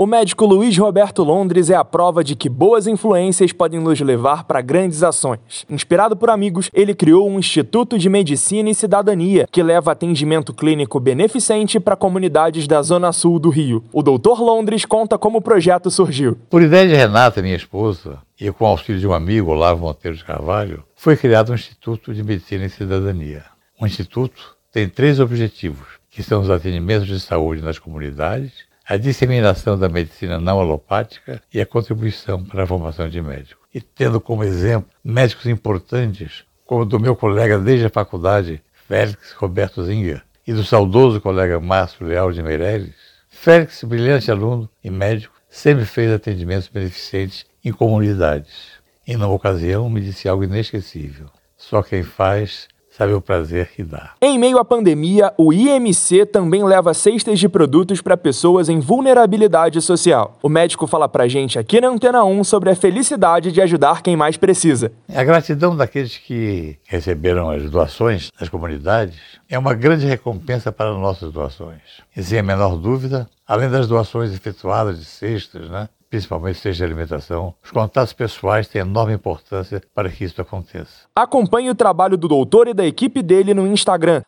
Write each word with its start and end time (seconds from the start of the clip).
O 0.00 0.06
médico 0.06 0.46
Luiz 0.46 0.78
Roberto 0.78 1.24
Londres 1.24 1.70
é 1.70 1.74
a 1.74 1.84
prova 1.84 2.22
de 2.22 2.36
que 2.36 2.48
boas 2.48 2.86
influências 2.86 3.50
podem 3.50 3.80
nos 3.80 3.98
levar 4.00 4.44
para 4.44 4.60
grandes 4.60 5.02
ações. 5.02 5.66
Inspirado 5.68 6.16
por 6.16 6.30
amigos, 6.30 6.70
ele 6.72 6.94
criou 6.94 7.28
um 7.28 7.36
Instituto 7.36 7.98
de 7.98 8.08
Medicina 8.08 8.70
e 8.70 8.76
Cidadania, 8.76 9.48
que 9.50 9.60
leva 9.60 9.90
atendimento 9.90 10.54
clínico 10.54 11.00
beneficente 11.00 11.80
para 11.80 11.96
comunidades 11.96 12.68
da 12.68 12.80
Zona 12.80 13.10
Sul 13.10 13.40
do 13.40 13.50
Rio. 13.50 13.82
O 13.92 14.00
doutor 14.00 14.40
Londres 14.40 14.84
conta 14.84 15.18
como 15.18 15.38
o 15.38 15.42
projeto 15.42 15.90
surgiu. 15.90 16.38
Por 16.48 16.62
ideia 16.62 16.86
de 16.86 16.94
Renata, 16.94 17.42
minha 17.42 17.56
esposa, 17.56 18.20
e 18.40 18.52
com 18.52 18.66
o 18.66 18.68
auxílio 18.68 19.00
de 19.00 19.08
um 19.08 19.12
amigo, 19.12 19.50
Olavo 19.50 19.80
Monteiro 19.80 20.16
de 20.16 20.24
Carvalho, 20.24 20.84
foi 20.94 21.16
criado 21.16 21.50
um 21.50 21.56
Instituto 21.56 22.14
de 22.14 22.22
Medicina 22.22 22.66
e 22.66 22.70
Cidadania. 22.70 23.46
O 23.80 23.84
Instituto 23.84 24.54
tem 24.70 24.88
três 24.88 25.18
objetivos, 25.18 25.88
que 26.08 26.22
são 26.22 26.40
os 26.40 26.50
atendimentos 26.50 27.08
de 27.08 27.18
saúde 27.18 27.62
nas 27.62 27.80
comunidades, 27.80 28.67
a 28.88 28.96
disseminação 28.96 29.78
da 29.78 29.86
medicina 29.86 30.40
não 30.40 30.58
alopática 30.58 31.42
e 31.52 31.60
a 31.60 31.66
contribuição 31.66 32.42
para 32.42 32.62
a 32.62 32.66
formação 32.66 33.06
de 33.06 33.20
médicos. 33.20 33.62
E 33.74 33.82
tendo 33.82 34.18
como 34.18 34.42
exemplo 34.42 34.88
médicos 35.04 35.44
importantes, 35.44 36.42
como 36.64 36.86
do 36.86 36.98
meu 36.98 37.14
colega 37.14 37.58
desde 37.58 37.84
a 37.84 37.90
faculdade, 37.90 38.62
Félix 38.86 39.32
Roberto 39.32 39.84
Zinga, 39.84 40.22
e 40.46 40.54
do 40.54 40.64
saudoso 40.64 41.20
colega 41.20 41.60
Márcio 41.60 42.06
Leal 42.06 42.32
de 42.32 42.42
Meireles, 42.42 42.94
Félix, 43.28 43.84
brilhante 43.84 44.30
aluno 44.30 44.70
e 44.82 44.88
médico, 44.88 45.34
sempre 45.50 45.84
fez 45.84 46.10
atendimentos 46.10 46.68
beneficentes 46.68 47.44
em 47.62 47.70
comunidades. 47.70 48.78
E, 49.06 49.18
na 49.18 49.28
ocasião, 49.28 49.90
me 49.90 50.00
disse 50.00 50.26
algo 50.26 50.44
inesquecível. 50.44 51.26
Só 51.58 51.82
quem 51.82 52.02
faz 52.02 52.68
sabe 52.98 53.12
o 53.12 53.20
prazer 53.20 53.70
que 53.70 53.84
dá. 53.84 54.10
Em 54.20 54.36
meio 54.36 54.58
à 54.58 54.64
pandemia, 54.64 55.32
o 55.38 55.52
IMC 55.52 56.26
também 56.26 56.64
leva 56.64 56.92
cestas 56.92 57.38
de 57.38 57.48
produtos 57.48 58.02
para 58.02 58.16
pessoas 58.16 58.68
em 58.68 58.80
vulnerabilidade 58.80 59.80
social. 59.80 60.36
O 60.42 60.48
médico 60.48 60.84
fala 60.88 61.08
pra 61.08 61.28
gente 61.28 61.60
aqui 61.60 61.80
na 61.80 61.88
Antena 61.88 62.24
1 62.24 62.42
sobre 62.42 62.70
a 62.70 62.74
felicidade 62.74 63.52
de 63.52 63.60
ajudar 63.60 64.02
quem 64.02 64.16
mais 64.16 64.36
precisa. 64.36 64.90
A 65.14 65.22
gratidão 65.22 65.76
daqueles 65.76 66.16
que 66.18 66.76
receberam 66.84 67.48
as 67.48 67.70
doações 67.70 68.32
das 68.38 68.48
comunidades 68.48 69.16
é 69.48 69.56
uma 69.56 69.74
grande 69.74 70.04
recompensa 70.04 70.72
para 70.72 70.92
nossas 70.92 71.30
doações. 71.30 72.02
E 72.16 72.22
sem 72.22 72.40
a 72.40 72.42
menor 72.42 72.76
dúvida, 72.76 73.28
além 73.46 73.70
das 73.70 73.86
doações 73.86 74.34
efetuadas 74.34 74.98
de 74.98 75.04
cestas, 75.04 75.70
né, 75.70 75.88
principalmente 76.08 76.58
seja 76.58 76.84
alimentação, 76.84 77.54
os 77.62 77.70
contatos 77.70 78.12
pessoais 78.12 78.68
têm 78.68 78.80
enorme 78.80 79.14
importância 79.14 79.82
para 79.94 80.08
que 80.08 80.24
isso 80.24 80.40
aconteça. 80.40 81.06
Acompanhe 81.14 81.70
o 81.70 81.74
trabalho 81.74 82.16
do 82.16 82.28
doutor 82.28 82.68
e 82.68 82.74
da 82.74 82.86
equipe 82.86 83.22
dele 83.22 83.54
no 83.54 83.66
Instagram, 83.66 84.22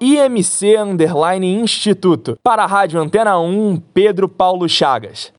IMC 0.00 0.76
Instituto. 1.44 2.38
Para 2.42 2.64
a 2.64 2.66
Rádio 2.66 3.00
Antena 3.00 3.38
1, 3.38 3.76
Pedro 3.92 4.28
Paulo 4.28 4.68
Chagas. 4.68 5.32